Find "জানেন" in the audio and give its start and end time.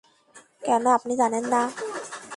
1.15-1.43